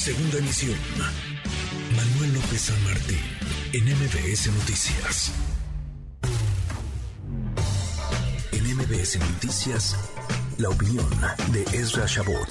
Segunda 0.00 0.38
emisión. 0.38 0.78
Manuel 1.94 2.32
López 2.32 2.58
San 2.58 2.84
Martín, 2.84 3.18
en 3.74 3.84
MBS 3.84 4.46
Noticias. 4.50 5.34
En 8.52 8.76
MBS 8.78 9.18
Noticias, 9.18 10.56
la 10.56 10.70
opinión 10.70 11.04
de 11.52 11.60
Ezra 11.78 12.06
Shabot. 12.06 12.48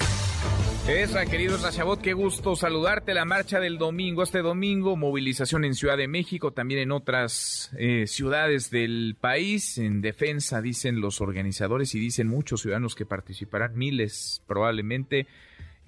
Ezra, 0.86 1.26
querido 1.26 1.56
Ezra 1.56 1.72
Shabot, 1.72 2.00
qué 2.00 2.12
gusto 2.12 2.54
saludarte. 2.54 3.14
La 3.14 3.24
marcha 3.24 3.58
del 3.58 3.78
domingo, 3.78 4.22
este 4.22 4.42
domingo, 4.42 4.94
movilización 4.94 5.64
en 5.64 5.74
Ciudad 5.74 5.96
de 5.96 6.06
México, 6.06 6.52
también 6.52 6.78
en 6.78 6.92
otras 6.92 7.72
eh, 7.76 8.06
ciudades 8.06 8.70
del 8.70 9.16
país, 9.20 9.76
en 9.76 10.02
defensa, 10.02 10.62
dicen 10.62 11.00
los 11.00 11.20
organizadores 11.20 11.96
y 11.96 11.98
dicen 11.98 12.28
muchos 12.28 12.60
ciudadanos 12.60 12.94
que 12.94 13.06
participarán, 13.06 13.76
miles 13.76 14.40
probablemente, 14.46 15.26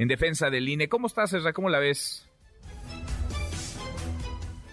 en 0.03 0.09
defensa 0.09 0.50
del 0.50 0.69
INE. 0.69 0.89
¿Cómo 0.89 1.07
estás, 1.07 1.32
Ezra? 1.32 1.53
¿Cómo 1.53 1.68
la 1.68 1.79
ves? 1.79 2.27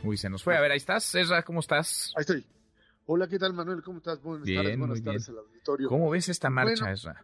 Uy, 0.04 0.17
se 0.17 0.30
nos 0.30 0.44
fue. 0.44 0.58
A 0.58 0.62
ver, 0.62 0.71
ahí 0.71 0.77
estás. 0.77 1.13
Ezra, 1.13 1.44
¿cómo 1.44 1.59
estás? 1.59 2.12
Ahí 2.16 2.21
estoy. 2.21 2.45
Hola, 3.05 3.27
¿qué 3.27 3.38
tal, 3.38 3.54
Manuel? 3.54 3.84
¿Cómo 3.84 3.99
estás? 3.99 4.21
Buenas 4.21 4.45
bien, 4.45 4.63
tardes, 4.63 4.77
buenas 4.80 5.04
tardes 5.04 5.27
bien. 5.27 5.38
al 5.38 5.45
auditorio. 5.45 5.90
¿Cómo 5.90 6.09
ves 6.09 6.30
esta 6.30 6.49
marcha, 6.49 6.81
Bueno, 6.81 6.94
Ezra? 6.94 7.23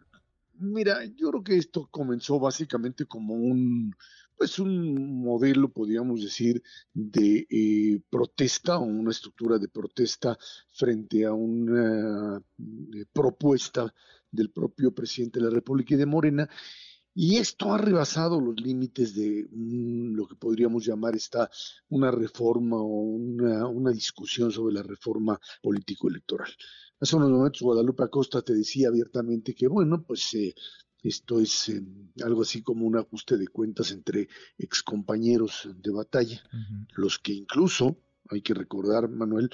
Mira, 0.58 1.04
yo 1.16 1.32
creo 1.32 1.44
que 1.44 1.58
esto 1.58 1.88
comenzó 1.92 2.40
básicamente 2.40 3.06
como 3.06 3.34
un, 3.34 3.96
pues 4.38 4.60
un 4.60 5.24
modelo, 5.24 5.70
podríamos 5.70 6.22
decir, 6.22 6.62
de 6.94 7.48
eh, 7.50 8.02
protesta 8.10 8.78
o 8.78 8.84
una 8.84 9.12
estructura 9.12 9.58
de 9.58 9.68
protesta 9.68 10.38
frente 10.72 11.26
a 11.26 11.34
una 11.34 12.38
eh, 12.38 13.06
propuesta 13.12 13.94
del 14.32 14.52
propio 14.52 14.94
presidente 14.94 15.40
de 15.40 15.46
la 15.46 15.52
República 15.52 15.96
y 15.96 15.98
de 15.98 16.06
Morena. 16.06 16.50
Y 17.18 17.38
esto 17.38 17.74
ha 17.74 17.78
rebasado 17.78 18.42
los 18.42 18.60
límites 18.60 19.16
de 19.16 19.48
mm, 19.50 20.16
lo 20.16 20.28
que 20.28 20.36
podríamos 20.36 20.86
llamar 20.86 21.16
esta 21.16 21.50
una 21.88 22.12
reforma 22.12 22.76
o 22.76 22.86
una, 22.86 23.66
una 23.68 23.92
discusión 23.92 24.52
sobre 24.52 24.74
la 24.74 24.84
reforma 24.84 25.40
político-electoral. 25.64 26.52
Hace 27.00 27.16
unos 27.16 27.32
momentos 27.32 27.62
Guadalupe 27.62 28.04
Acosta 28.04 28.42
te 28.42 28.54
decía 28.54 28.90
abiertamente 28.90 29.56
que, 29.56 29.68
bueno, 29.68 30.04
pues 30.04 30.34
eh, 30.34 30.54
esto 31.04 31.40
es 31.40 31.70
eh, 31.70 31.82
algo 32.22 32.42
así 32.42 32.62
como 32.62 32.86
un 32.86 32.98
ajuste 32.98 33.38
de 33.38 33.48
cuentas 33.48 33.92
entre 33.92 34.28
excompañeros 34.58 35.70
de 35.74 35.92
batalla, 35.92 36.44
los 36.96 37.20
que 37.20 37.32
incluso, 37.32 37.98
hay 38.30 38.42
que 38.42 38.54
recordar, 38.54 39.08
Manuel, 39.08 39.50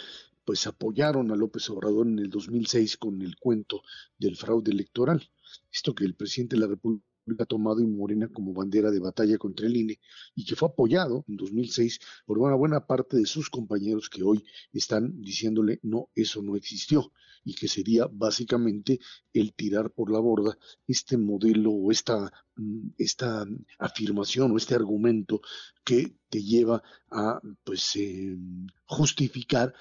pues 0.46 0.66
apoyaron 0.66 1.30
a 1.30 1.36
López 1.36 1.70
Obrador 1.70 2.08
en 2.08 2.18
el 2.18 2.30
2006 2.30 2.98
con 2.98 3.22
el 3.22 3.36
cuento 3.36 3.84
del 4.18 4.36
fraude 4.36 4.72
electoral. 4.72 5.30
Esto 5.72 5.94
que 5.94 6.06
el 6.06 6.16
presidente 6.16 6.56
de 6.56 6.62
la 6.62 6.68
República 6.68 7.06
ha 7.40 7.46
tomado 7.46 7.80
y 7.82 7.86
Morena 7.88 8.28
como 8.28 8.54
bandera 8.54 8.92
de 8.92 9.00
batalla 9.00 9.38
contra 9.38 9.68
el 9.68 9.78
INE 9.78 10.00
y 10.36 10.46
que 10.46 10.56
fue 10.56 10.70
apoyado 10.70 11.24
en 11.28 11.38
2006 11.38 12.00
por 12.26 12.38
una 12.40 12.56
buena 12.56 12.86
parte 12.88 13.18
de 13.18 13.26
sus 13.26 13.50
compañeros 13.50 14.10
que 14.10 14.24
hoy 14.24 14.44
están 14.74 15.22
diciéndole 15.22 15.80
no, 15.84 16.10
eso 16.16 16.42
no 16.42 16.56
existió 16.56 17.12
y 17.44 17.56
que 17.56 17.68
sería 17.68 18.08
básicamente 18.12 19.00
el 19.34 19.54
tirar 19.54 19.92
por 19.92 20.12
la 20.12 20.20
borda 20.20 20.58
este 20.88 21.18
modelo 21.18 21.72
o 21.72 21.92
esta, 21.92 22.32
mm, 22.56 22.90
esta 22.98 23.46
afirmación 23.80 24.52
o 24.52 24.58
este 24.58 24.76
argumento 24.76 25.42
que 25.84 26.18
te 26.30 26.44
lleva 26.44 26.84
a 27.10 27.40
pues 27.64 27.96
eh, 27.96 28.38
justificar 28.86 29.74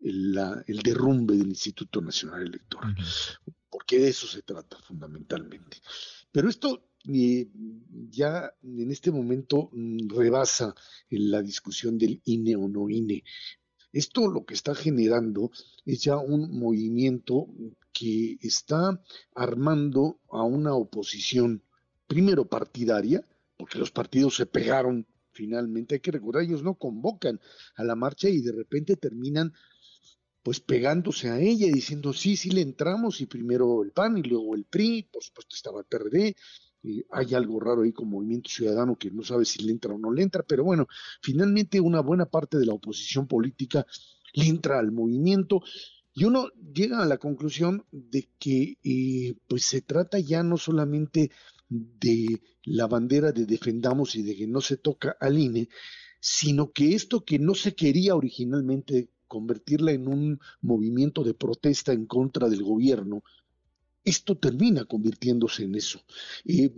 el, 0.00 0.32
la- 0.34 0.62
el 0.66 0.78
derrumbe 0.80 1.36
del 1.36 1.48
Instituto 1.48 2.00
Nacional 2.00 2.42
Electoral 2.42 2.94
porque 3.70 3.98
de 3.98 4.08
eso 4.08 4.26
se 4.26 4.42
trata 4.42 4.78
fundamentalmente. 4.78 5.78
Pero 6.38 6.50
esto 6.50 6.84
eh, 7.12 7.48
ya 8.10 8.54
en 8.62 8.92
este 8.92 9.10
momento 9.10 9.70
mm, 9.72 10.08
rebasa 10.08 10.72
en 11.10 11.32
la 11.32 11.42
discusión 11.42 11.98
del 11.98 12.22
INE 12.26 12.54
o 12.54 12.68
no 12.68 12.88
INE. 12.88 13.24
Esto 13.92 14.28
lo 14.28 14.44
que 14.44 14.54
está 14.54 14.72
generando 14.76 15.50
es 15.84 16.04
ya 16.04 16.16
un 16.16 16.56
movimiento 16.56 17.48
que 17.92 18.38
está 18.40 19.02
armando 19.34 20.20
a 20.30 20.44
una 20.44 20.74
oposición, 20.74 21.64
primero 22.06 22.44
partidaria, 22.44 23.24
porque 23.56 23.80
los 23.80 23.90
partidos 23.90 24.36
se 24.36 24.46
pegaron 24.46 25.08
finalmente, 25.32 25.96
hay 25.96 26.00
que 26.00 26.12
recordar, 26.12 26.44
ellos 26.44 26.62
no 26.62 26.74
convocan 26.74 27.40
a 27.74 27.82
la 27.82 27.96
marcha 27.96 28.28
y 28.28 28.42
de 28.42 28.52
repente 28.52 28.94
terminan 28.94 29.52
pues 30.42 30.60
pegándose 30.60 31.28
a 31.28 31.40
ella 31.40 31.66
diciendo 31.66 32.12
sí, 32.12 32.36
sí 32.36 32.50
le 32.50 32.62
entramos 32.62 33.20
y 33.20 33.26
primero 33.26 33.82
el 33.82 33.92
PAN 33.92 34.18
y 34.18 34.22
luego 34.22 34.54
el 34.54 34.64
PRI, 34.64 35.08
por 35.10 35.22
supuesto 35.22 35.56
estaba 35.56 35.80
el 35.80 35.86
PRD, 35.86 36.36
y 36.82 37.04
hay 37.10 37.34
algo 37.34 37.58
raro 37.60 37.82
ahí 37.82 37.92
con 37.92 38.08
Movimiento 38.08 38.50
Ciudadano 38.50 38.96
que 38.96 39.10
no 39.10 39.22
sabe 39.22 39.44
si 39.44 39.62
le 39.64 39.72
entra 39.72 39.92
o 39.92 39.98
no 39.98 40.12
le 40.12 40.22
entra, 40.22 40.42
pero 40.42 40.64
bueno, 40.64 40.86
finalmente 41.20 41.80
una 41.80 42.00
buena 42.00 42.26
parte 42.26 42.56
de 42.56 42.66
la 42.66 42.74
oposición 42.74 43.26
política 43.26 43.84
le 44.32 44.46
entra 44.46 44.78
al 44.78 44.92
movimiento. 44.92 45.62
Y 46.14 46.24
uno 46.24 46.48
llega 46.74 47.02
a 47.02 47.06
la 47.06 47.18
conclusión 47.18 47.84
de 47.90 48.28
que 48.38 48.78
eh, 48.82 49.34
pues 49.46 49.64
se 49.64 49.82
trata 49.82 50.18
ya 50.18 50.42
no 50.42 50.56
solamente 50.56 51.30
de 51.68 52.40
la 52.64 52.86
bandera 52.86 53.32
de 53.32 53.44
defendamos 53.44 54.16
y 54.16 54.22
de 54.22 54.36
que 54.36 54.46
no 54.46 54.60
se 54.60 54.76
toca 54.76 55.16
al 55.20 55.38
INE, 55.38 55.68
sino 56.20 56.72
que 56.72 56.94
esto 56.94 57.24
que 57.24 57.38
no 57.38 57.54
se 57.54 57.74
quería 57.74 58.16
originalmente 58.16 59.10
convertirla 59.28 59.92
en 59.92 60.08
un 60.08 60.40
movimiento 60.60 61.22
de 61.22 61.34
protesta 61.34 61.92
en 61.92 62.06
contra 62.06 62.48
del 62.48 62.62
gobierno, 62.62 63.22
esto 64.08 64.36
termina 64.36 64.84
convirtiéndose 64.84 65.64
en 65.64 65.74
eso. 65.74 66.00
Eh, 66.44 66.70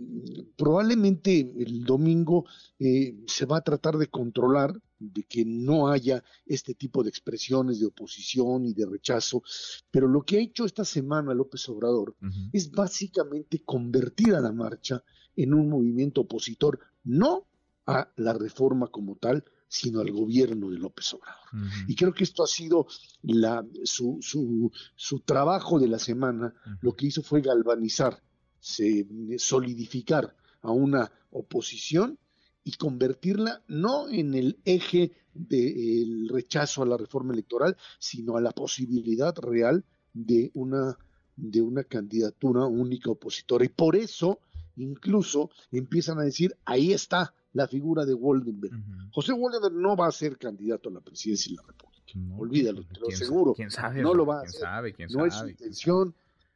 probablemente 0.57 1.39
el 1.39 1.83
domingo 1.83 2.45
eh, 2.77 3.15
se 3.25 3.45
va 3.45 3.57
a 3.57 3.63
tratar 3.63 3.97
de 3.97 4.07
controlar 4.07 4.77
de 4.99 5.23
que 5.23 5.45
no 5.45 5.87
haya 5.87 6.23
este 6.45 6.75
tipo 6.75 7.03
de 7.03 7.09
expresiones 7.09 7.79
de 7.79 7.87
oposición 7.87 8.65
y 8.65 8.73
de 8.73 8.85
rechazo, 8.85 9.41
pero 9.89 10.07
lo 10.07 10.21
que 10.23 10.37
ha 10.37 10.41
hecho 10.41 10.65
esta 10.65 10.85
semana 10.85 11.33
López 11.33 11.67
Obrador 11.69 12.15
es 12.53 12.69
básicamente 12.69 13.63
convertir 13.63 14.35
a 14.35 14.41
la 14.41 14.51
marcha 14.51 15.03
en 15.35 15.53
un 15.53 15.69
movimiento 15.69 16.21
opositor, 16.21 16.79
no 17.03 17.47
a 17.87 18.11
la 18.15 18.33
reforma 18.33 18.87
como 18.87 19.15
tal, 19.15 19.43
sino 19.71 20.01
al 20.01 20.11
gobierno 20.11 20.69
de 20.69 20.77
López 20.77 21.13
Obrador. 21.13 21.71
Y 21.87 21.95
creo 21.95 22.13
que 22.13 22.25
esto 22.25 22.43
ha 22.43 22.47
sido 22.47 22.87
la, 23.21 23.65
su, 23.85 24.17
su, 24.21 24.69
su 24.97 25.21
trabajo 25.21 25.79
de 25.79 25.87
la 25.87 25.97
semana. 25.97 26.53
Lo 26.81 26.93
que 26.93 27.07
hizo 27.07 27.23
fue 27.23 27.39
galvanizar, 27.39 28.21
se, 28.59 29.07
solidificar 29.37 30.35
a 30.61 30.71
una 30.71 31.09
oposición 31.29 32.19
y 32.65 32.73
convertirla 32.73 33.63
no 33.69 34.09
en 34.09 34.33
el 34.33 34.59
eje 34.65 35.13
del 35.33 36.27
rechazo 36.27 36.83
a 36.83 36.85
la 36.85 36.97
reforma 36.97 37.31
electoral, 37.31 37.77
sino 37.97 38.35
a 38.35 38.41
la 38.41 38.51
posibilidad 38.51 39.33
real 39.37 39.85
de 40.11 40.51
una, 40.53 40.97
de 41.37 41.61
una 41.61 41.85
candidatura 41.85 42.65
única 42.65 43.09
opositora. 43.09 43.63
Y 43.63 43.69
por 43.69 43.95
eso, 43.95 44.39
incluso, 44.75 45.49
empiezan 45.71 46.19
a 46.19 46.23
decir, 46.23 46.57
ahí 46.65 46.91
está 46.91 47.33
la 47.53 47.67
figura 47.67 48.05
de 48.05 48.13
Woldenberg. 48.13 48.73
José 49.11 49.33
Woldenberg 49.33 49.73
no 49.75 49.95
va 49.95 50.07
a 50.07 50.11
ser 50.11 50.37
candidato 50.37 50.89
a 50.89 50.93
la 50.93 51.01
presidencia 51.01 51.51
de 51.51 51.55
la 51.57 51.63
República. 51.63 51.91
No, 52.15 52.37
Olvídalo, 52.39 52.83
te 52.83 52.99
lo 52.99 53.05
¿quién 53.07 53.17
sa- 53.17 53.23
aseguro. 53.25 53.53
¿Quién 53.53 53.71
sabe? 53.71 54.01
No 54.01 54.13
lo 54.13 54.25
va 54.25 54.37
a 54.37 54.41
¿Quién 54.41 54.49
hacer. 54.49 54.61
sabe? 54.61 54.93
¿Quién 54.93 55.09
No 55.11 55.25
es 55.25 55.33
su 55.33 55.47
intención, 55.47 56.13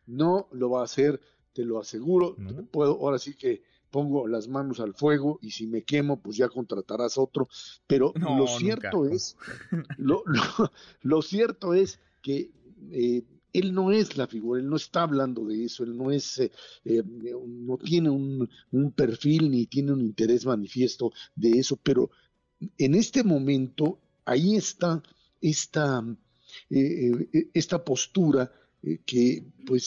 no 0.08 0.48
lo 0.52 0.70
va 0.70 0.82
a 0.82 0.84
hacer, 0.86 1.20
te 1.54 1.64
lo 1.66 1.80
aseguro. 1.80 2.36
¿No? 2.38 2.54
Te 2.54 2.64
Puedo, 2.64 2.94
ahora 2.94 3.18
sí 3.20 3.36
que 3.36 3.64
pongo 3.90 4.28
las 4.28 4.48
manos 4.50 4.80
al 4.82 4.94
fuego 4.94 5.40
y 5.42 5.52
si 5.52 5.68
me 5.68 5.84
quemo, 5.84 6.22
pues 6.22 6.36
ya 6.36 6.50
contratarás 6.50 7.18
otro. 7.18 7.48
Pero 7.88 8.12
No, 8.16 8.30
lo 8.32 8.46
nunca. 8.46 8.58
cierto 8.58 9.06
es, 9.06 9.38
lo, 9.98 10.24
lo- 10.26 10.72
lo 11.02 11.22
cierto 11.22 11.74
es 11.74 12.00
que 12.22 12.52
eh, 12.92 13.24
él 13.60 13.74
no 13.74 13.92
es 13.92 14.18
la 14.18 14.28
figura, 14.28 14.60
él 14.60 14.70
no 14.70 14.76
está 14.76 15.04
hablando 15.04 15.46
de 15.46 15.66
eso, 15.66 15.84
él 15.84 15.96
no 15.98 16.12
es, 16.12 16.40
eh, 16.40 16.52
eh, 16.84 17.04
no 17.04 17.78
tiene 17.78 18.10
un, 18.10 18.50
perfil 18.96 19.50
ni 19.50 19.66
tiene 19.66 19.94
un 19.94 20.02
interés 20.02 20.46
manifiesto 20.46 21.12
de 21.36 21.52
eso, 21.60 21.78
pero 21.82 22.10
en 22.78 22.96
este 22.96 23.24
momento 23.24 24.00
ahí 24.26 24.56
está 24.56 25.02
esta, 25.42 26.04
eh, 26.70 27.50
esta 27.54 27.84
postura 27.84 28.52
que 29.06 29.44
pues 29.66 29.84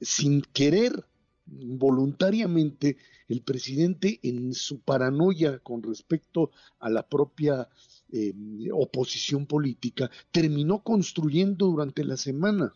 sin 0.00 0.42
querer 0.52 1.04
voluntariamente 1.44 2.96
el 3.28 3.42
presidente 3.42 4.18
en 4.22 4.54
su 4.54 4.80
paranoia 4.80 5.58
con 5.58 5.82
respecto 5.82 6.50
a 6.78 6.88
la 6.88 7.06
propia 7.06 7.68
eh, 8.10 8.32
oposición 8.72 9.46
política, 9.46 10.10
terminó 10.30 10.82
construyendo 10.82 11.66
durante 11.66 12.04
la 12.04 12.16
semana. 12.16 12.72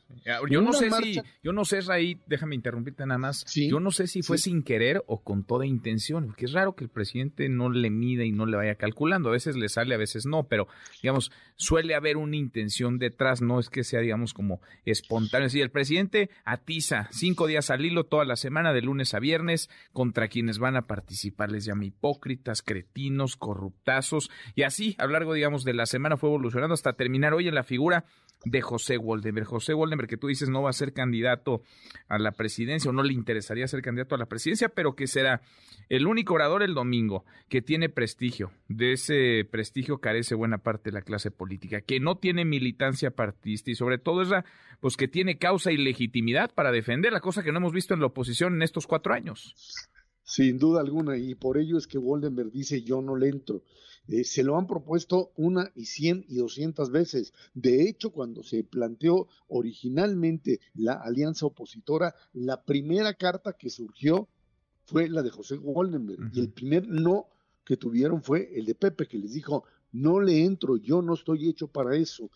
Yo 0.51 0.61
no 0.61 0.73
sé 0.73 0.91
si, 0.91 1.21
yo 1.43 1.53
no 1.53 1.65
sé, 1.65 1.81
Raí, 1.81 2.21
déjame 2.27 2.55
interrumpirte 2.55 3.07
nada 3.07 3.19
más. 3.19 3.45
yo 3.55 3.81
no 3.81 3.91
sé 3.91 4.07
si 4.07 4.23
fue 4.23 4.39
sin 4.39 4.63
querer 4.63 5.03
o 5.07 5.23
con 5.23 5.45
toda 5.45 5.67
intención, 5.67 6.27
porque 6.27 6.45
es 6.45 6.53
raro 6.53 6.75
que 6.75 6.85
el 6.85 6.91
presidente 6.91 7.49
no 7.49 7.71
le 7.71 7.91
mida 7.91 8.25
y 8.25 8.33
no 8.33 8.47
le 8.47 8.57
vaya 8.57 8.75
calculando. 8.75 9.31
A 9.31 9.33
veces 9.33 9.57
le 9.57 9.69
sale, 9.69 9.95
a 9.95 9.99
veces 9.99 10.27
no, 10.27 10.45
pero 10.49 10.69
digamos, 11.03 11.33
suele 11.57 11.95
haber 11.95 12.17
una 12.17 12.37
intención 12.37 12.99
detrás, 12.99 13.41
no 13.41 13.59
es 13.59 13.71
que 13.71 13.85
sea, 13.85 14.01
digamos, 14.01 14.35
como 14.35 14.61
espontáneo. 14.85 15.49
Si 15.49 15.61
el 15.61 15.71
presidente 15.71 16.31
atiza 16.45 17.09
cinco 17.11 17.47
días 17.47 17.71
al 17.71 17.85
hilo 17.85 18.05
toda 18.05 18.25
la 18.25 18.37
semana, 18.37 18.73
de 18.73 18.83
lunes 18.83 19.15
a 19.15 19.19
viernes, 19.19 19.71
contra 19.93 20.29
quienes 20.29 20.59
van 20.59 20.77
a 20.77 20.87
participar, 20.87 21.51
les 21.51 21.65
llama 21.65 21.87
hipócritas, 21.87 22.63
cretinos, 22.63 23.37
corruptazos, 23.37 24.31
y 24.55 24.63
así 24.63 24.95
hablar 24.99 25.22
digamos, 25.31 25.65
de 25.65 25.75
la 25.75 25.87
semana 25.87 26.17
fue 26.17 26.29
evolucionando 26.29 26.75
hasta 26.75 26.95
terminar 26.95 27.35
hoy 27.35 27.49
en 27.49 27.55
la 27.55 27.63
figura 27.63 28.05
de 28.45 28.61
José 28.61 28.97
Woldenberg. 28.97 29.47
José 29.47 29.75
Woldenberg, 29.75 30.09
que 30.09 30.17
tú 30.17 30.27
dices 30.27 30.49
no 30.49 30.63
va 30.63 30.71
a 30.71 30.73
ser 30.73 30.93
candidato 30.93 31.63
a 32.09 32.19
la 32.19 32.33
presidencia 32.33 32.91
o 32.91 32.93
no 32.93 33.03
le 33.03 33.13
interesaría 33.13 33.69
ser 33.69 33.83
candidato 33.83 34.15
a 34.15 34.19
la 34.19 34.27
presidencia, 34.27 34.69
pero 34.69 34.95
que 34.95 35.07
será 35.07 35.43
el 35.89 36.07
único 36.07 36.35
orador 36.35 36.63
el 36.63 36.75
domingo 36.75 37.25
que 37.49 37.63
tiene 37.63 37.89
prestigio. 37.89 38.51
De 38.69 38.93
ese 38.93 39.47
prestigio 39.51 39.99
carece 39.99 40.35
buena 40.35 40.59
parte 40.59 40.91
de 40.91 40.95
la 40.95 41.03
clase 41.03 41.31
política, 41.31 41.81
que 41.81 42.01
no 42.01 42.17
tiene 42.17 42.45
militancia 42.45 43.11
partidista 43.11 43.71
y 43.71 43.75
sobre 43.75 43.99
todo 43.99 44.23
es 44.23 44.29
la, 44.29 44.45
pues 44.81 44.97
que 44.97 45.09
tiene 45.09 45.39
causa 45.39 45.71
y 45.71 45.77
legitimidad 45.77 46.53
para 46.55 46.73
defender 46.73 47.13
la 47.13 47.21
cosa 47.21 47.43
que 47.43 47.53
no 47.53 47.59
hemos 47.59 47.73
visto 47.73 47.95
en 47.95 48.01
la 48.01 48.07
oposición 48.07 48.55
en 48.55 48.63
estos 48.63 48.87
cuatro 48.87 49.15
años. 49.15 49.55
Sin 50.25 50.59
duda 50.59 50.81
alguna, 50.81 51.17
y 51.17 51.35
por 51.35 51.59
ello 51.59 51.79
es 51.79 51.87
que 51.87 51.99
Woldenberg 51.99 52.51
dice 52.51 52.83
yo 52.83 53.03
no 53.03 53.17
le 53.17 53.29
entro. 53.29 53.63
Eh, 54.09 54.25
se 54.25 54.43
lo 54.43 54.57
han 54.57 54.67
propuesto 54.67 55.33
una 55.37 55.71
y 55.75 55.87
cien 55.87 56.25
y 56.29 56.37
doscientas 56.37 56.91
veces. 56.91 57.33
De 57.55 57.89
hecho, 57.89 58.11
cuando 58.11 58.43
se 58.43 58.65
planteó 58.65 59.29
originalmente 59.49 60.61
la 60.75 60.95
alianza 60.95 61.47
opositora, 61.47 62.15
la 62.33 62.65
primera 62.65 63.15
carta 63.15 63.53
que 63.53 63.71
surgió 63.71 64.29
fue 64.85 65.09
la 65.09 65.23
de 65.23 65.31
José 65.31 65.57
Woldenberg. 65.57 66.31
Y 66.35 66.41
el 66.41 66.53
primer 66.53 66.89
no 66.89 67.29
que 67.65 67.77
tuvieron 67.77 68.23
fue 68.23 68.51
el 68.59 68.67
de 68.67 68.75
Pepe, 68.75 69.07
que 69.07 69.19
les 69.19 69.33
dijo, 69.33 69.65
no 69.93 70.21
le 70.21 70.45
entro, 70.45 70.77
yo 70.77 71.01
no 71.03 71.15
estoy 71.15 71.49
hecho 71.49 71.69
para 71.69 71.97
eso. 71.97 72.31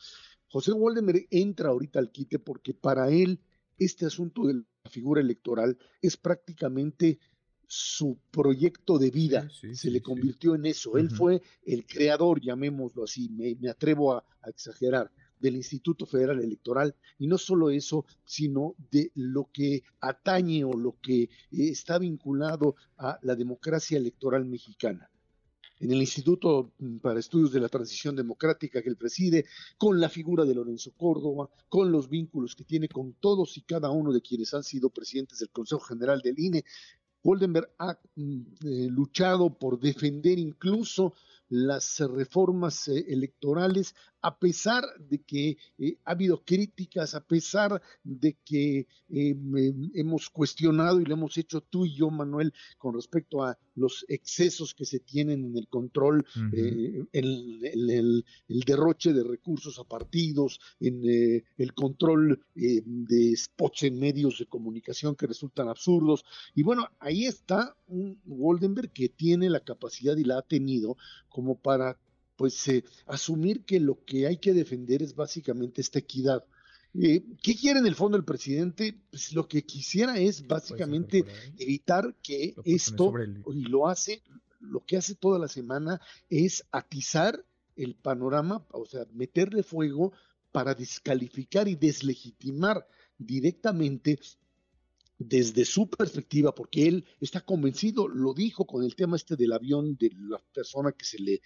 José 0.49 0.73
Woldenberg 0.73 1.27
entra 1.31 1.71
ahorita 1.71 1.99
al 1.99 2.13
quite 2.13 2.39
porque 2.39 2.75
para 2.75 3.11
él 3.11 3.41
este 3.79 4.07
asunto 4.07 4.47
de 4.47 4.55
la 4.55 4.91
figura 4.91 5.21
electoral 5.21 5.77
es 6.01 6.17
prácticamente 6.17 7.19
su 7.67 8.19
proyecto 8.31 8.99
de 8.99 9.11
vida 9.11 9.49
se 9.51 9.91
le 9.91 10.01
convirtió 10.01 10.55
en 10.55 10.67
eso. 10.67 10.97
Él 10.97 11.11
fue 11.11 11.43
el 11.65 11.85
creador, 11.85 12.41
llamémoslo 12.41 13.05
así, 13.05 13.29
me, 13.29 13.69
atrevo 13.69 14.15
a, 14.15 14.25
exagerar, 14.47 15.11
del 15.41 15.57
Instituto 15.57 16.07
Federal 16.07 16.41
Electoral. 16.41 16.95
Y 17.19 17.27
no 17.27 17.39
solo 17.39 17.71
eso, 17.71 18.07
sino 18.25 18.75
de 18.91 19.11
lo 19.15 19.51
que 19.53 19.83
atañe 20.01 20.65
o 20.65 20.73
lo 20.73 20.97
que 21.03 21.23
eh, 21.23 21.29
está 21.51 21.99
vinculado 21.99 22.77
a 22.97 23.19
la 23.23 23.35
democracia 23.35 23.99
electoral 23.99 24.47
mexicana. 24.47 25.11
En 25.79 25.91
el 25.91 26.01
Instituto 26.01 26.73
mm, 26.79 26.99
para 26.99 27.21
Estudios 27.21 27.53
de 27.53 27.61
la 27.61 27.69
Transición 27.69 28.17
Democrática 28.17 28.81
que 28.81 28.89
él 28.89 28.97
preside, 28.97 29.45
con 29.77 30.01
la 30.01 30.09
figura 30.09 30.45
de 30.45 30.55
Lorenzo 30.55 30.93
Córdoba, 30.97 31.51
con 31.69 31.93
los 31.93 32.09
vínculos 32.09 32.55
que 32.55 32.65
tiene 32.65 32.89
con 32.89 33.13
todos 33.15 33.59
y 33.59 33.63
cada 33.63 33.91
uno 33.91 34.13
de 34.13 34.23
quienes 34.23 34.55
han 34.55 34.65
sido 34.65 34.89
presidentes 34.89 35.41
del 35.41 35.51
Consejo 35.51 35.81
General 35.81 36.23
del 36.23 36.39
INE, 36.39 36.65
Goldenberg 37.23 37.71
ha 37.79 37.99
mm, 38.15 38.41
eh, 38.65 38.89
luchado 38.91 39.51
por 39.59 39.79
defender 39.79 40.39
incluso 40.39 41.15
las 41.49 42.01
reformas 42.01 42.89
eh, 42.89 43.05
electorales 43.09 43.95
a 44.27 44.37
pesar 44.37 44.85
de 44.99 45.23
que 45.23 45.57
eh, 45.79 45.99
ha 46.05 46.11
habido 46.11 46.43
críticas, 46.45 47.15
a 47.15 47.21
pesar 47.25 47.81
de 48.03 48.37
que 48.45 48.89
hemos 49.09 50.29
cuestionado 50.31 51.01
y 51.01 51.05
lo 51.05 51.15
hemos 51.15 51.39
hecho 51.39 51.61
tú 51.61 51.87
y 51.87 51.95
yo, 51.95 52.11
Manuel, 52.11 52.53
con 52.77 52.93
respecto 52.95 53.45
a 53.45 53.57
los 53.77 54.05
excesos 54.09 54.75
que 54.75 54.85
se 54.85 54.99
tienen 54.99 55.45
en 55.45 55.57
el 55.57 55.69
control, 55.69 56.27
en, 56.53 57.09
el, 57.13 58.25
derroche 58.67 59.13
de 59.13 59.23
recursos 59.23 59.79
a 59.79 59.85
partidos, 59.85 60.59
en 60.81 61.05
el 61.57 61.75
control 61.75 62.41
de 62.55 63.37
spots 63.37 63.85
en 63.85 64.01
medios 64.01 64.41
de 64.41 64.47
comunicación 64.47 65.15
que 65.15 65.29
resultan 65.29 65.69
absurdos. 65.69 66.25
Y 66.57 66.65
bueno, 66.65 66.89
ahí 66.99 67.27
está 67.27 67.77
un 67.87 68.21
Goldenberg 68.25 68.93
que 68.93 69.09
tiene 69.09 69.49
la 69.51 69.61
capacidad 69.61 70.17
y 70.17 70.25
la 70.25 70.39
ha 70.39 70.43
tenido 70.43 70.97
como 71.29 71.61
para 71.61 71.97
pues 72.37 72.69
eh, 72.69 72.85
asumir 73.07 73.65
que 73.65 73.81
lo 73.81 74.05
que 74.05 74.27
hay 74.27 74.39
que 74.39 74.53
defender 74.53 75.03
es 75.03 75.15
básicamente 75.15 75.81
esta 75.81 75.99
equidad. 75.99 76.45
Eh, 76.95 77.23
¿Qué 77.43 77.55
quiere 77.55 77.81
en 77.81 77.87
el 77.87 77.95
fondo 77.95 78.17
el 78.17 78.25
presidente? 78.25 78.97
Pues 79.11 79.33
lo 79.33 79.49
que 79.49 79.65
quisiera 79.65 80.19
es 80.19 80.47
básicamente 80.47 81.25
evitar 81.59 82.15
que 82.23 82.55
esto, 82.65 83.13
y 83.53 83.63
lo 83.63 83.89
hace, 83.89 84.23
lo 84.61 84.85
que 84.85 84.97
hace 84.97 85.15
toda 85.15 85.39
la 85.39 85.49
semana 85.49 86.01
es 86.31 86.65
atizar 86.71 87.45
el 87.77 87.95
panorama, 87.95 88.65
o 88.71 88.87
sea, 88.87 89.07
meterle 89.13 89.63
fuego 89.63 90.13
para 90.53 90.75
descalificar 90.75 91.69
y 91.69 91.75
deslegitimar 91.75 92.87
directamente 93.19 94.19
desde 95.19 95.65
su 95.65 95.89
perspectiva, 95.89 96.55
porque 96.55 96.87
él 96.87 97.05
está 97.21 97.41
convencido, 97.41 98.09
lo 98.09 98.35
dijo 98.35 98.67
con 98.67 98.85
el 98.85 98.95
tema 98.95 99.17
este 99.17 99.37
del 99.37 99.53
avión, 99.53 99.97
de 99.97 100.11
la 100.15 100.39
persona 100.53 100.93
que 100.93 101.05
se 101.05 101.21
le 101.21 101.41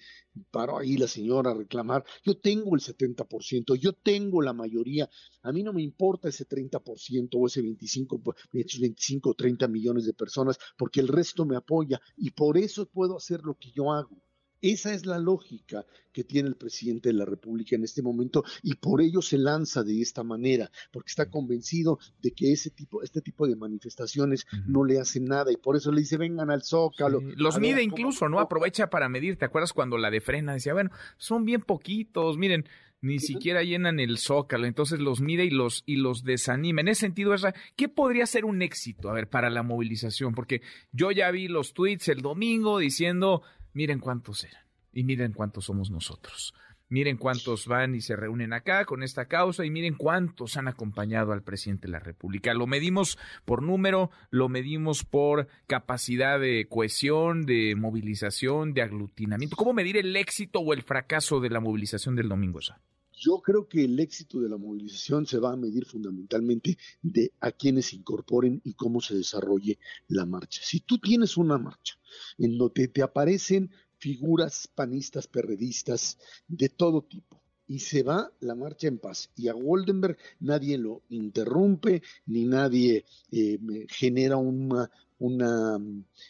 paró 0.51 0.79
ahí 0.79 0.97
la 0.97 1.07
señora 1.07 1.51
a 1.51 1.55
reclamar, 1.55 2.05
yo 2.25 2.37
tengo 2.39 2.75
el 2.75 2.81
70%, 2.81 3.77
yo 3.77 3.93
tengo 3.93 4.43
la 4.43 4.53
mayoría, 4.53 5.09
a 5.43 5.53
mí 5.53 5.63
no 5.63 5.73
me 5.73 5.83
importa 5.83 6.29
ese 6.29 6.49
30% 6.49 7.29
o 7.35 7.47
ese 7.47 7.63
25, 7.63 8.23
25 8.53 9.31
o 9.31 9.35
30 9.35 9.69
millones 9.69 10.05
de 10.05 10.15
personas, 10.15 10.59
porque 10.77 11.01
el 11.01 11.09
resto 11.09 11.45
me 11.45 11.57
apoya 11.57 12.01
y 12.17 12.31
por 12.31 12.59
eso 12.59 12.87
puedo 12.87 13.17
hacer 13.17 13.43
lo 13.43 13.55
que 13.55 13.71
yo 13.71 13.93
hago. 13.93 14.21
Esa 14.63 14.93
es 14.93 15.07
la 15.07 15.19
lógica 15.19 15.87
que 16.13 16.25
tiene 16.25 16.49
el 16.49 16.57
presidente 16.57 17.09
de 17.09 17.15
la 17.15 17.25
República 17.25 17.77
en 17.77 17.85
este 17.85 18.03
momento 18.03 18.45
y 18.63 18.75
por 18.75 19.01
ello 19.01 19.23
se 19.23 19.39
lanza 19.39 19.83
de 19.83 20.01
esta 20.01 20.23
manera, 20.23 20.71
porque 20.91 21.09
está 21.09 21.31
convencido 21.31 21.99
de 22.21 22.33
que 22.33 22.53
ese 22.53 22.71
tipo, 22.71 23.03
este 23.03 23.21
tipo 23.21 23.47
de 23.47 23.57
manifestaciones 23.57 24.47
no 24.67 24.85
le 24.85 24.99
hacen 24.99 25.25
nada 25.25 25.53
y 25.53 25.57
por 25.57 25.77
eso 25.77 25.93
le 25.93 26.01
dice 26.01 26.17
vengan 26.17 26.51
al 26.51 26.63
Zócalo. 26.63 27.21
Los 27.37 27.59
mide 27.59 27.83
incluso, 27.83 28.29
¿no? 28.29 28.41
Aprovecha 28.41 28.91
para 28.91 29.09
medir. 29.09 29.37
¿Te 29.37 29.45
acuerdas 29.45 29.73
cuando 29.73 29.99
la 29.99 30.11
de 30.11 30.21
frena 30.21 30.55
decía, 30.55 30.73
bueno, 30.73 30.91
son 31.17 31.45
bien 31.45 31.63
poquitos, 31.63 32.37
miren, 32.37 32.67
ni 33.03 33.19
siquiera 33.19 33.63
llenan 33.63 33.99
el 33.99 34.19
zócalo, 34.19 34.67
entonces 34.67 35.01
los 35.01 35.21
mide 35.21 35.45
y 35.45 35.51
los 35.51 35.83
y 35.87 35.97
los 35.97 36.23
desanima. 36.23 36.83
En 36.83 36.89
ese 36.89 37.01
sentido, 37.01 37.35
¿qué 37.77 37.89
podría 37.89 38.27
ser 38.27 38.45
un 38.45 38.61
éxito, 38.63 39.09
a 39.09 39.15
ver, 39.15 39.29
para 39.29 39.49
la 39.49 39.63
movilización? 39.63 40.35
Porque 40.35 40.61
yo 40.93 41.11
ya 41.11 41.31
vi 41.31 41.49
los 41.49 41.73
tweets 41.73 42.09
el 42.09 42.21
domingo 42.21 42.79
diciendo 42.79 43.43
miren 43.73 44.01
cuántos 44.01 44.45
eran 44.45 44.63
y 44.93 45.05
miren 45.05 45.33
cuántos 45.33 45.67
somos 45.67 45.91
nosotros. 45.91 46.55
Miren 46.89 47.19
cuántos 47.19 47.69
van 47.69 47.95
y 47.95 48.01
se 48.01 48.17
reúnen 48.17 48.53
acá 48.53 48.85
con 48.85 49.05
esta 49.05 49.27
causa 49.27 49.65
y 49.65 49.71
miren 49.71 49.95
cuántos 49.95 50.57
han 50.57 50.67
acompañado 50.67 51.33
al 51.33 51.45
presidente 51.45 51.87
de 51.87 51.93
la 51.93 52.01
República. 52.01 52.53
Lo 52.53 52.67
medimos 52.67 53.17
por 53.45 53.63
número, 53.63 54.11
lo 54.31 54.49
medimos 54.49 55.05
por 55.05 55.47
capacidad 55.69 56.41
de 56.41 56.67
cohesión, 56.69 57.47
de 57.47 57.77
movilización, 57.77 58.75
de 58.75 58.83
aglutinamiento. 58.83 59.55
¿Cómo 59.55 59.73
medir 59.73 59.99
el 59.99 60.17
éxito 60.17 60.59
o 60.59 60.73
el 60.73 60.83
fracaso 60.83 61.39
de 61.39 61.51
la 61.51 61.61
movilización 61.61 62.17
del 62.17 62.29
domingo? 62.29 62.59
Esa? 62.59 62.81
Yo 63.23 63.43
creo 63.43 63.69
que 63.69 63.85
el 63.85 64.01
éxito 64.01 64.41
de 64.41 64.49
la 64.49 64.57
movilización 64.57 65.27
se 65.27 65.39
va 65.39 65.53
a 65.53 65.57
medir 65.57 65.85
fundamentalmente 65.85 66.79
de 67.03 67.35
a 67.41 67.53
quienes 67.53 67.87
se 67.87 67.97
incorporen 67.97 68.63
y 68.65 68.73
cómo 68.73 69.03
se 69.03 69.15
desarrolle 69.15 69.79
la 70.09 70.25
marcha. 70.25 70.63
Si 70.65 70.81
tú 70.81 70.97
tienes 70.99 71.37
una 71.37 71.59
marcha 71.59 71.99
en 72.39 72.57
donde 72.57 72.89
te 72.89 73.03
aparecen 73.03 73.71
figuras 73.99 74.69
panistas, 74.75 75.27
perredistas, 75.27 76.17
de 76.49 76.71
todo 76.71 77.03
tipo, 77.03 77.43
y 77.69 77.81
se 77.81 78.03
va 78.03 78.33
la 78.41 78.55
marcha 78.55 78.89
en 78.89 78.99
paz. 78.99 79.31
Y 79.37 79.49
a 79.49 79.53
Goldenberg 79.53 80.17
nadie 80.41 80.79
lo 80.79 81.03
interrumpe, 81.11 82.03
ni 82.25 82.47
nadie 82.47 83.05
eh, 83.31 83.59
genera 83.91 84.39
una, 84.39 84.91
una 85.19 85.79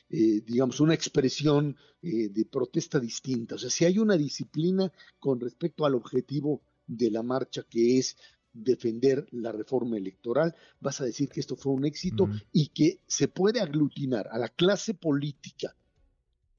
eh, 0.08 0.40
digamos, 0.44 0.80
una 0.80 0.94
expresión 0.94 1.76
eh, 2.02 2.30
de 2.30 2.44
protesta 2.46 2.98
distinta. 2.98 3.54
O 3.54 3.58
sea, 3.58 3.70
si 3.70 3.84
hay 3.84 3.98
una 3.98 4.16
disciplina 4.16 4.92
con 5.20 5.38
respecto 5.38 5.86
al 5.86 5.94
objetivo 5.94 6.62
de 6.90 7.10
la 7.10 7.22
marcha 7.22 7.62
que 7.68 7.98
es 7.98 8.16
defender 8.52 9.26
la 9.30 9.52
reforma 9.52 9.96
electoral, 9.96 10.54
vas 10.80 11.00
a 11.00 11.04
decir 11.04 11.28
que 11.28 11.40
esto 11.40 11.56
fue 11.56 11.72
un 11.72 11.84
éxito 11.84 12.28
y 12.52 12.68
que 12.68 12.98
se 13.06 13.28
puede 13.28 13.60
aglutinar 13.60 14.28
a 14.32 14.38
la 14.38 14.48
clase 14.48 14.94
política 14.94 15.76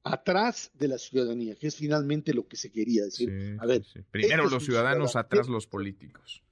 atrás 0.04 0.72
de 0.74 0.88
la 0.88 0.98
ciudadanía, 0.98 1.56
que 1.56 1.68
es 1.68 1.76
finalmente 1.76 2.34
lo 2.34 2.48
que 2.48 2.56
se 2.56 2.72
quería 2.72 3.04
decir. 3.04 3.58
a 3.60 3.66
ver, 3.66 3.84
primero 4.10 4.50
los 4.50 4.64
ciudadanos, 4.64 5.16
atrás 5.16 5.48
los 5.48 5.68
políticos. 5.68 6.44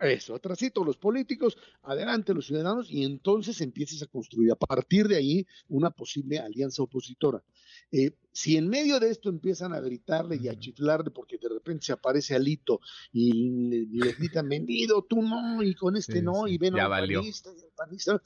Eso, 0.00 0.36
atrasito 0.36 0.84
los 0.84 0.96
políticos, 0.96 1.56
adelante 1.82 2.34
los 2.34 2.46
ciudadanos 2.46 2.88
y 2.90 3.04
entonces 3.04 3.60
empiezas 3.60 4.02
a 4.02 4.06
construir 4.06 4.52
a 4.52 4.56
partir 4.56 5.08
de 5.08 5.16
ahí 5.16 5.46
una 5.68 5.90
posible 5.90 6.38
alianza 6.38 6.84
opositora. 6.84 7.42
Eh, 7.90 8.12
si 8.30 8.56
en 8.56 8.68
medio 8.68 9.00
de 9.00 9.10
esto 9.10 9.28
empiezan 9.28 9.72
a 9.72 9.80
gritarle 9.80 10.38
y 10.40 10.48
a 10.48 10.58
chiflarle 10.58 11.10
porque 11.10 11.36
de 11.36 11.48
repente 11.48 11.86
se 11.86 11.92
aparece 11.92 12.34
Alito 12.34 12.80
y 13.12 13.50
le, 13.68 13.86
le 13.86 14.12
gritan 14.12 14.48
vendido, 14.48 15.02
tú 15.02 15.20
no, 15.20 15.62
y 15.62 15.74
con 15.74 15.96
este 15.96 16.22
no, 16.22 16.46
y 16.46 16.58
ven 16.58 16.78
a 16.78 16.88
panista, 16.88 17.50
panista, 17.74 18.22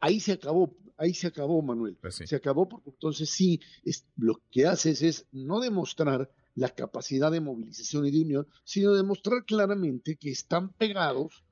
ahí 0.00 0.18
se 0.18 0.32
acabó, 0.32 0.74
ahí 0.96 1.12
se 1.12 1.26
acabó, 1.26 1.60
Manuel. 1.60 1.96
Pues 2.00 2.22
se 2.24 2.36
acabó 2.36 2.68
porque 2.68 2.90
entonces 2.90 3.28
sí, 3.28 3.60
es, 3.84 4.06
lo 4.16 4.40
que 4.50 4.66
haces 4.66 5.02
es 5.02 5.26
no 5.30 5.60
demostrar 5.60 6.30
la 6.56 6.70
capacidad 6.70 7.30
de 7.30 7.40
movilización 7.40 8.06
y 8.06 8.10
de 8.10 8.22
unión, 8.22 8.48
sino 8.64 8.94
demostrar 8.94 9.44
claramente 9.44 10.16
que 10.16 10.30
están 10.30 10.72
pegados 10.72 11.44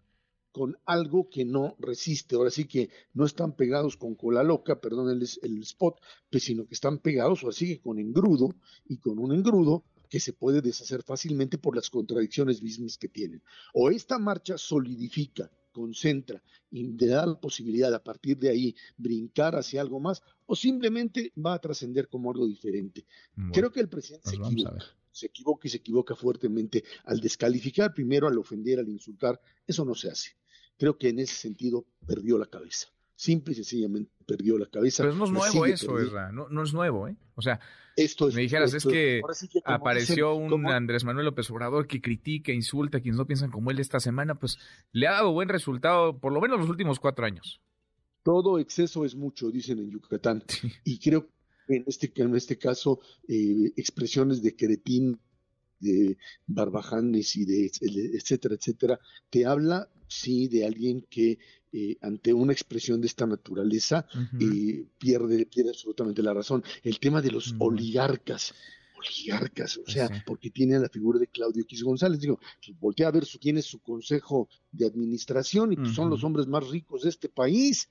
con 0.51 0.77
algo 0.87 1.29
que 1.29 1.45
no 1.45 1.77
resiste. 1.79 2.37
Ahora 2.37 2.51
sí 2.51 2.65
que 2.65 2.89
no 3.13 3.27
están 3.27 3.55
pegados 3.55 3.97
con 3.97 4.15
cola 4.15 4.43
loca, 4.43 4.81
perdón 4.81 5.11
el, 5.11 5.63
spot, 5.63 6.01
pues, 6.31 6.45
sino 6.45 6.67
que 6.67 6.75
están 6.75 6.99
pegados, 6.99 7.43
ahora 7.43 7.55
sí 7.55 7.67
que 7.67 7.81
con 7.81 7.99
engrudo, 7.99 8.55
y 8.87 8.97
con 8.99 9.19
un 9.19 9.35
engrudo 9.35 9.85
que 10.09 10.21
se 10.21 10.33
puede 10.33 10.63
deshacer 10.63 11.03
fácilmente 11.03 11.59
por 11.59 11.77
las 11.77 11.91
contradicciones 11.91 12.63
mismas 12.63 12.97
que 12.97 13.09
tienen. 13.09 13.43
O 13.75 13.91
esta 13.91 14.19
marcha 14.19 14.57
solidifica 14.57 15.51
concentra 15.75 16.43
y 16.71 16.85
le 16.85 17.07
da 17.07 17.27
la 17.27 17.39
posibilidad 17.39 17.93
a 17.93 18.03
partir 18.03 18.39
de 18.39 18.49
ahí 18.49 18.75
brincar 18.97 19.57
hacia 19.57 19.83
algo 19.83 20.01
más 20.01 20.23
o 20.47 20.57
simplemente 20.57 21.33
va 21.37 21.55
a 21.55 21.59
trascender 21.59 22.09
como 22.09 22.31
algo 22.31 22.47
diferente. 22.47 23.05
Creo 23.53 23.71
que 23.71 23.81
el 23.81 23.89
presidente 23.89 24.31
se 24.31 24.37
equivoca, 24.37 24.85
se 25.11 25.27
equivoca 25.27 25.69
y 25.69 25.71
se 25.71 25.77
equivoca 25.79 26.15
fuertemente 26.15 26.85
al 27.05 27.21
descalificar 27.21 27.93
primero, 27.93 28.29
al 28.29 28.39
ofender, 28.39 28.79
al 28.79 28.89
insultar. 28.89 29.39
Eso 29.67 29.85
no 29.85 29.95
se 29.95 30.09
hace. 30.11 30.31
Creo 30.79 30.97
que 30.97 31.09
en 31.09 31.19
ese 31.19 31.35
sentido 31.35 31.87
perdió 32.07 32.39
la 32.39 32.47
cabeza 32.47 32.94
simple 33.17 33.53
y 33.53 33.57
sencillamente 33.57 34.13
perdió 34.27 34.59
la 34.59 34.67
cabeza. 34.67 35.03
Pero 35.03 35.15
no 35.15 35.25
es 35.25 35.31
nuevo 35.31 35.67
eso, 35.67 35.99
Ezra, 35.99 36.33
no, 36.33 36.49
no, 36.49 36.63
es 36.63 36.73
nuevo, 36.73 37.09
¿eh? 37.09 37.17
O 37.35 37.43
sea, 37.43 37.61
esto 37.97 38.29
me 38.29 38.43
dijeras, 38.43 38.75
es 38.75 38.85
que, 38.85 39.23
apareció 39.65 40.35
un 40.35 40.67
Andrés 40.67 41.05
Manuel 41.05 41.27
López 41.27 41.51
Obrador 41.51 41.87
que 41.87 42.01
critica, 42.01 42.53
insulta 42.53 42.99
a 42.99 43.01
quienes 43.01 43.19
no 43.19 43.27
piensan 43.27 43.51
como 43.51 43.71
él 43.71 43.79
esta 43.79 44.01
semana, 44.01 44.35
pues 44.35 44.59
le 44.93 45.07
ha 45.07 45.13
dado 45.13 45.33
buen 45.33 45.49
resultado, 45.49 46.19
por 46.19 46.33
lo 46.33 46.41
menos 46.41 46.59
los 46.59 46.69
últimos 46.69 46.99
cuatro 46.99 47.25
años. 47.25 47.61
Todo 48.23 48.59
exceso 48.59 49.05
es 49.05 49.15
mucho, 49.15 49.51
dicen 49.51 49.79
en 49.79 49.91
Yucatán. 49.91 50.43
Y 50.85 50.99
creo 50.99 51.29
que 51.67 51.77
en 51.77 51.85
este, 51.87 52.13
en 52.17 52.35
este 52.35 52.59
caso, 52.59 53.01
eh, 53.29 53.73
expresiones 53.77 54.43
de 54.43 54.57
Cretín, 54.57 55.21
de 55.81 56.17
Barbajanes 56.47 57.37
y 57.37 57.45
de 57.45 57.71
etcétera, 58.15 58.55
etcétera, 58.55 58.99
te 59.31 59.45
habla, 59.45 59.91
sí, 60.09 60.49
de 60.49 60.67
alguien 60.67 61.07
que 61.11 61.39
eh, 61.77 61.97
ante 62.03 62.33
una 62.33 62.53
expresión 62.53 63.01
de 63.01 63.09
esta 63.09 63.27
naturaleza 63.27 64.07
eh, 64.39 64.87
pierde, 64.97 65.45
pierde 65.45 65.71
absolutamente 65.71 66.23
la 66.23 66.33
razón. 66.33 66.63
El 66.85 67.01
tema 67.01 67.21
de 67.21 67.33
los 67.33 67.53
oligarcas, 67.59 68.55
oligarcas, 68.97 69.79
o 69.79 69.91
sea, 69.91 70.09
porque 70.25 70.51
tiene 70.51 70.79
la 70.79 70.89
figura 70.89 71.19
de 71.19 71.27
Claudio 71.27 71.65
X 71.65 71.83
González. 71.83 72.21
Digo, 72.21 72.39
pues, 72.65 72.79
voltea 72.79 73.09
a 73.09 73.11
ver, 73.11 73.25
su, 73.25 73.41
tiene 73.41 73.61
su 73.61 73.81
consejo 73.81 74.49
de 74.71 74.87
administración 74.87 75.73
y 75.73 75.77
pues, 75.77 75.97
son 75.97 76.11
los 76.11 76.23
hombres 76.23 76.47
más 76.47 76.65
ricos 76.69 77.03
de 77.03 77.09
este 77.09 77.29
país, 77.29 77.89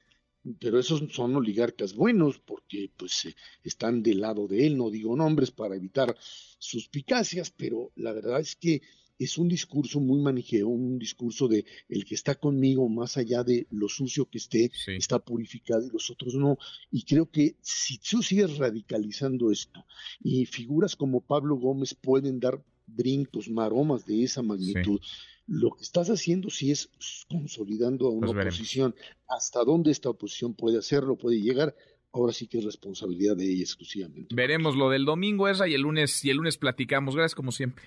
pero 0.62 0.80
esos 0.80 1.04
son 1.12 1.36
oligarcas 1.36 1.94
buenos 1.94 2.40
porque 2.40 2.90
pues 2.96 3.26
eh, 3.26 3.36
están 3.66 4.02
del 4.02 4.22
lado 4.22 4.48
de 4.48 4.66
él, 4.66 4.78
no 4.78 4.90
digo 4.90 5.14
nombres 5.14 5.52
para 5.52 5.76
evitar 5.76 6.16
suspicacias, 6.58 7.52
pero 7.52 7.92
la 7.96 8.14
verdad 8.14 8.40
es 8.40 8.56
que 8.56 8.82
es 9.24 9.38
un 9.38 9.48
discurso 9.48 10.00
muy 10.00 10.22
manijeo, 10.22 10.68
un 10.68 10.98
discurso 11.00 11.48
de 11.48 11.66
el 11.90 12.06
que 12.06 12.16
está 12.16 12.36
conmigo, 12.36 12.88
más 12.90 13.18
allá 13.18 13.44
de 13.44 13.68
lo 13.72 13.88
sucio 13.90 14.30
que 14.30 14.38
esté, 14.38 14.72
está 14.88 15.20
purificado 15.20 15.86
y 15.86 15.90
los 15.90 16.10
otros 16.10 16.36
no. 16.36 16.58
Y 16.92 17.04
creo 17.04 17.30
que 17.30 17.56
si 17.62 17.98
tú 17.98 18.22
sigues 18.22 18.58
radicalizando 18.58 19.52
esto 19.52 19.86
y 20.22 20.46
figuras 20.46 20.96
como 20.96 21.22
Pablo 21.22 21.56
Gómez 21.56 21.94
pueden 21.94 22.40
dar 22.40 22.64
brincos, 22.86 23.50
maromas 23.50 24.06
de 24.06 24.24
esa 24.24 24.42
magnitud, 24.42 25.00
lo 25.48 25.72
que 25.72 25.84
estás 25.84 26.10
haciendo 26.10 26.50
sí 26.50 26.72
es 26.72 26.90
consolidando 27.30 28.08
a 28.08 28.12
una 28.12 28.30
oposición. 28.30 28.96
Hasta 29.28 29.64
dónde 29.64 29.92
esta 29.92 30.10
oposición 30.10 30.54
puede 30.54 30.78
hacerlo, 30.78 31.18
puede 31.18 31.42
llegar, 31.42 31.76
ahora 32.12 32.32
sí 32.32 32.48
que 32.48 32.60
es 32.60 32.64
responsabilidad 32.64 33.36
de 33.36 33.52
ella 33.52 33.64
exclusivamente. 33.64 34.34
Veremos 34.34 34.76
lo 34.76 34.90
del 34.90 35.06
domingo, 35.06 35.48
esa, 35.48 35.68
y 35.68 35.74
el 35.74 35.82
lunes, 35.82 36.24
y 36.24 36.30
el 36.30 36.38
lunes 36.38 36.58
platicamos. 36.58 37.16
Gracias 37.16 37.36
como 37.36 37.52
siempre. 37.52 37.86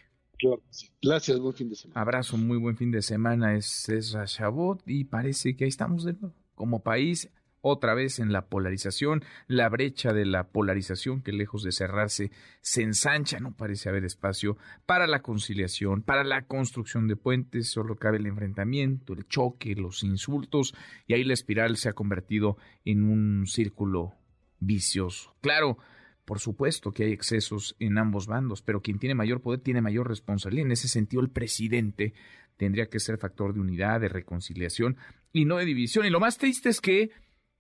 Gracias, 1.02 1.38
buen 1.40 1.55
fin 1.55 1.69
de 1.69 1.76
semana. 1.76 2.00
Abrazo, 2.00 2.37
muy 2.37 2.59
buen 2.59 2.76
fin 2.76 2.90
de 2.90 3.02
semana. 3.02 3.55
Es 3.55 3.88
Ezra 3.88 4.26
Chabot 4.26 4.83
y 4.87 5.05
parece 5.05 5.57
que 5.57 5.64
ahí 5.64 5.69
estamos 5.69 6.05
de 6.05 6.14
nuevo. 6.14 6.35
Como 6.55 6.83
país, 6.83 7.31
otra 7.69 7.95
vez 7.95 8.19
en 8.19 8.33
la 8.33 8.47
polarización, 8.47 9.25
la 9.49 9.69
brecha 9.69 10.12
de 10.12 10.25
la 10.25 10.49
polarización 10.49 11.21
que 11.21 11.33
lejos 11.33 11.62
de 11.62 11.73
cerrarse 11.73 12.31
se 12.61 12.83
ensancha, 12.83 13.40
no 13.40 13.57
parece 13.57 13.88
haber 13.88 14.05
espacio 14.05 14.57
para 14.87 15.07
la 15.07 15.21
conciliación, 15.21 16.02
para 16.02 16.23
la 16.23 16.47
construcción 16.47 17.09
de 17.09 17.16
puentes, 17.16 17.69
solo 17.69 17.97
cabe 17.97 18.19
el 18.19 18.26
enfrentamiento, 18.26 19.14
el 19.14 19.26
choque, 19.26 19.75
los 19.75 20.05
insultos 20.05 20.75
y 21.07 21.14
ahí 21.14 21.25
la 21.25 21.35
espiral 21.35 21.76
se 21.76 21.88
ha 21.88 21.93
convertido 21.93 22.57
en 22.85 23.05
un 23.05 23.47
círculo 23.47 24.14
vicioso. 24.61 25.35
Claro, 25.40 25.78
por 26.26 26.40
supuesto 26.40 26.92
que 26.92 27.04
hay 27.04 27.12
excesos 27.12 27.76
en 27.78 27.97
ambos 27.99 28.26
bandos, 28.26 28.61
pero 28.61 28.83
quien 28.83 28.99
tiene 28.99 29.14
mayor 29.14 29.40
poder 29.40 29.61
tiene 29.61 29.80
mayor 29.80 30.09
responsabilidad. 30.09 30.66
En 30.66 30.73
ese 30.73 30.88
sentido, 30.88 31.23
el 31.23 31.30
presidente 31.30 32.12
tendría 32.56 32.87
que 32.87 33.00
ser 33.00 33.16
factor 33.16 33.54
de 33.54 33.61
unidad, 33.61 34.00
de 34.00 34.09
reconciliación 34.09 34.97
y 35.33 35.45
no 35.45 35.56
de 35.56 35.64
división. 35.64 36.04
Y 36.04 36.11
lo 36.11 36.21
más 36.21 36.37
triste 36.37 36.68
es 36.68 36.80
que 36.80 37.12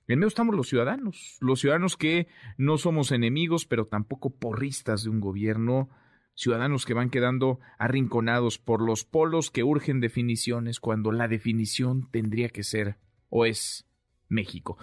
en 0.08 0.18
medio 0.18 0.28
estamos 0.28 0.54
los 0.54 0.68
ciudadanos, 0.68 1.38
los 1.40 1.60
ciudadanos 1.60 1.96
que 1.96 2.26
no 2.58 2.76
somos 2.76 3.12
enemigos, 3.12 3.66
pero 3.66 3.86
tampoco 3.86 4.30
porristas 4.30 5.04
de 5.04 5.10
un 5.10 5.20
gobierno, 5.20 5.88
ciudadanos 6.34 6.86
que 6.86 6.94
van 6.94 7.10
quedando 7.10 7.60
arrinconados 7.78 8.58
por 8.58 8.82
los 8.82 9.04
polos 9.04 9.50
que 9.50 9.62
urgen 9.62 10.00
definiciones 10.00 10.80
cuando 10.80 11.12
la 11.12 11.28
definición 11.28 12.10
tendría 12.10 12.48
que 12.48 12.64
ser 12.64 12.98
o 13.28 13.46
es 13.46 13.86
México. 14.28 14.76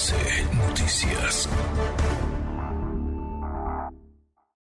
MBS 0.00 0.44
Noticias. 0.56 1.99